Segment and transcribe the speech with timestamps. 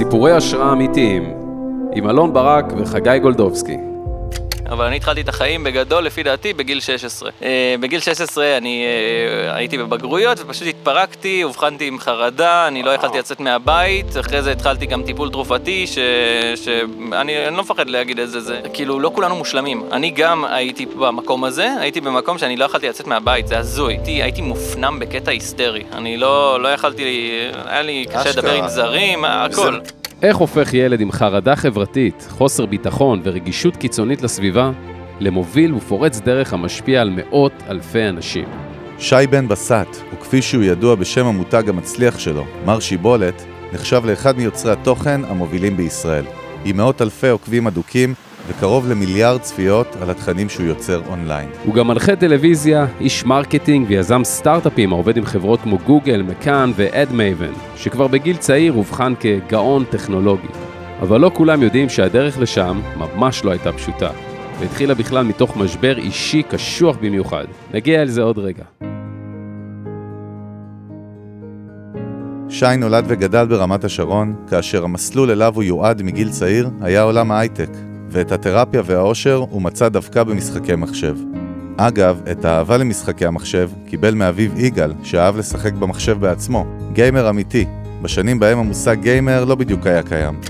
[0.00, 1.34] סיפורי השראה אמיתיים,
[1.92, 3.76] עם אלון ברק וחגי גולדובסקי.
[4.70, 7.30] אבל אני התחלתי את החיים בגדול, לפי דעתי, בגיל 16.
[7.40, 7.44] Uh,
[7.80, 13.40] בגיל 16 אני uh, הייתי בבגרויות ופשוט התפרקתי, אובחנתי עם חרדה, אני לא יכלתי לצאת
[13.40, 16.68] מהבית, אחרי זה התחלתי גם טיפול תרופתי, שאני ש...
[17.12, 19.82] אני לא מפחד להגיד את זה, זה כאילו לא כולנו מושלמים.
[19.92, 23.94] אני גם הייתי במקום הזה, הייתי במקום שאני לא יכלתי לצאת מהבית, זה הזוי.
[23.94, 27.30] הייתי, הייתי מופנם בקטע היסטרי, אני לא, לא יכלתי,
[27.64, 29.78] היה לי קשה לדבר עם זרים, הכל.
[30.22, 34.70] איך הופך ילד עם חרדה חברתית, חוסר ביטחון ורגישות קיצונית לסביבה
[35.20, 38.44] למוביל ופורץ דרך המשפיע על מאות אלפי אנשים?
[38.98, 44.72] שי בן בסט, וכפי שהוא ידוע בשם המותג המצליח שלו, מר שיבולת, נחשב לאחד מיוצרי
[44.72, 46.24] התוכן המובילים בישראל.
[46.64, 48.14] עם מאות אלפי עוקבים אדוקים
[48.50, 51.48] וקרוב למיליארד צפיות על התכנים שהוא יוצר אונליין.
[51.64, 57.52] הוא גם מנחה טלוויזיה, איש marketing ויזם סטארט-אפים העובד עם חברות כמו גוגל, מקאן ואדמייבן,
[57.76, 60.48] שכבר בגיל צעיר אובחן כגאון טכנולוגי.
[61.02, 64.10] אבל לא כולם יודעים שהדרך לשם ממש לא הייתה פשוטה,
[64.60, 67.44] והתחילה בכלל מתוך משבר אישי קשוח במיוחד.
[67.74, 68.64] נגיע אל זה עוד רגע.
[72.48, 77.70] שי נולד וגדל ברמת השרון, כאשר המסלול אליו הוא יועד מגיל צעיר היה עולם ההייטק,
[78.10, 81.16] ואת התרפיה והאושר הוא מצא דווקא במשחקי מחשב.
[81.76, 87.66] אגב, את האהבה למשחקי המחשב קיבל מאביו יגאל, שאהב לשחק במחשב בעצמו, גיימר אמיתי.
[88.02, 90.40] בשנים בהם המושג גיימר לא בדיוק היה קיים.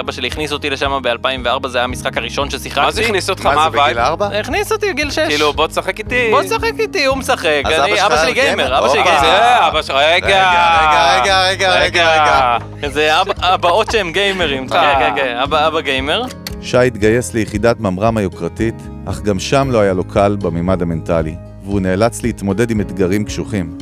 [0.00, 2.80] אבא שלי הכניס אותי לשם ב-2004, זה היה המשחק הראשון ששיחקתי.
[2.80, 3.46] מה זה הכניס אותך?
[3.46, 4.26] מה זה בגיל 4?
[4.40, 5.18] הכניס אותי בגיל 6.
[5.18, 6.28] כאילו, בוא תשחק איתי.
[6.30, 7.62] בוא תשחק איתי, הוא משחק.
[7.64, 7.72] אז
[8.06, 9.02] אבא שלי גיימר, אבא שלי.
[9.02, 9.20] גיימר.
[9.20, 10.26] זה, אבא שלך, רגע.
[10.26, 12.88] רגע, רגע, רגע, רגע, רגע.
[12.88, 14.66] זה אבא- אבאות שהם גיימרים.
[14.72, 14.94] אה.
[14.98, 16.22] כן, כן, כן, אבא אבא גיימר.
[16.70, 18.74] שי התגייס ליחידת ממר"ם היוקרתית,
[19.04, 23.78] אך גם שם לא היה לו קל בממד המנטלי, והוא נאלץ להתמודד עם אתגרים קשוחים.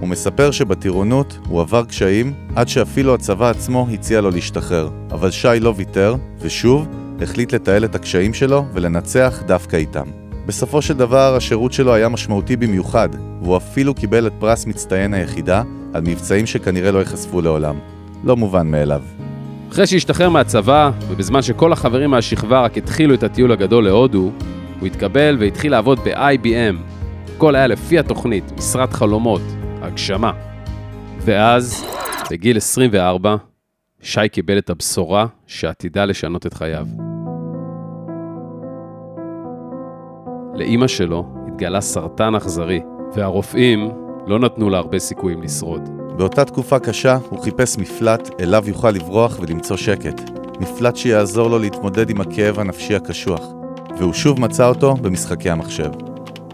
[0.00, 5.60] הוא מספר שבטירונות הוא עבר קשיים עד שאפילו הצבא עצמו הציע לו להשתחרר, אבל שי
[5.60, 6.86] לא ויתר, ושוב,
[7.20, 10.06] החליט לתעל את הקשיים שלו ולנצח דווקא איתם.
[10.46, 13.08] בסופו של דבר, השירות שלו היה משמעותי במיוחד,
[13.42, 17.74] והוא אפילו קיבל את פרס מצטיין היחידה על מבצעים שכנראה לא ייחשפו לעולם.
[18.24, 19.02] לא מובן מאליו.
[19.74, 24.32] אחרי שהשתחרר מהצבא, ובזמן שכל החברים מהשכבה רק התחילו את הטיול הגדול להודו,
[24.80, 26.76] הוא התקבל והתחיל לעבוד ב-IBM.
[27.36, 29.40] הכל היה לפי התוכנית, משרת חלומות,
[29.82, 30.32] הגשמה.
[31.20, 31.84] ואז,
[32.30, 33.36] בגיל 24,
[34.00, 36.86] שי קיבל את הבשורה שעתידה לשנות את חייו.
[40.54, 42.80] לאימא שלו התגלה סרטן אכזרי,
[43.14, 43.90] והרופאים
[44.26, 46.03] לא נתנו לה הרבה סיכויים לשרוד.
[46.16, 50.20] באותה תקופה קשה הוא חיפש מפלט אליו יוכל לברוח ולמצוא שקט.
[50.60, 53.40] מפלט שיעזור לו להתמודד עם הכאב הנפשי הקשוח.
[53.98, 55.90] והוא שוב מצא אותו במשחקי המחשב.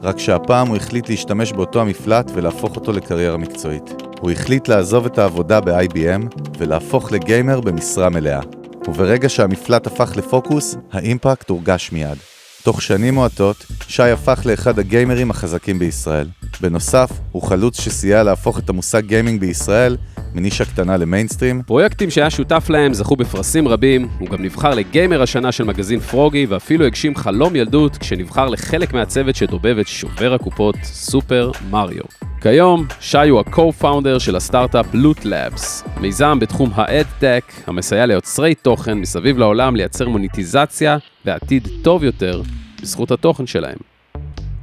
[0.03, 4.03] רק שהפעם הוא החליט להשתמש באותו המפלט ולהפוך אותו לקריירה מקצועית.
[4.21, 8.41] הוא החליט לעזוב את העבודה ב-IBM ולהפוך לגיימר במשרה מלאה.
[8.89, 12.19] וברגע שהמפלט הפך לפוקוס, האימפקט הורגש מיד.
[12.63, 16.27] תוך שנים מועטות, שי הפך לאחד הגיימרים החזקים בישראל.
[16.61, 19.97] בנוסף, הוא חלוץ שסייע להפוך את המושג גיימינג בישראל
[20.35, 25.53] מנישה קטנה למיינסטרים, פרויקטים שהיה שותף להם זכו בפרסים רבים, הוא גם נבחר לגיימר השנה
[25.53, 31.51] של מגזין פרוגי, ואפילו הגשים חלום ילדות כשנבחר לחלק מהצוות שדובב את שובר הקופות, סופר
[31.71, 32.05] מריו.
[32.41, 39.39] כיום, שי הוא ה-co-founder של הסטארט-אפ Loot Labs, מיזם בתחום ה-EdTech המסייע ליוצרי תוכן מסביב
[39.39, 42.43] לעולם לייצר מוניטיזציה ועתיד טוב יותר
[42.83, 43.79] בזכות התוכן שלהם.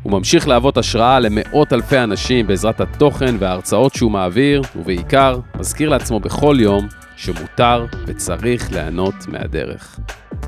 [0.07, 6.19] הוא ממשיך להוות השראה למאות אלפי אנשים בעזרת התוכן וההרצאות שהוא מעביר, ובעיקר, מזכיר לעצמו
[6.19, 10.00] בכל יום שמותר וצריך ליהנות מהדרך.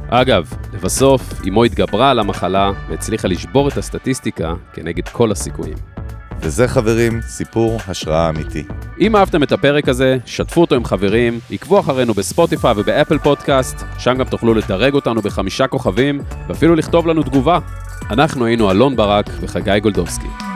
[0.09, 5.77] אגב, לבסוף, אמו התגברה על המחלה והצליחה לשבור את הסטטיסטיקה כנגד כל הסיכויים.
[6.41, 8.63] וזה חברים, סיפור השראה אמיתי.
[8.99, 14.17] אם אהבתם את הפרק הזה, שתפו אותו עם חברים, עקבו אחרינו בספוטיפיי ובאפל פודקאסט, שם
[14.17, 17.59] גם תוכלו לדרג אותנו בחמישה כוכבים, ואפילו לכתוב לנו תגובה.
[18.11, 20.48] אנחנו היינו אלון ברק וחגי גולדובסקי.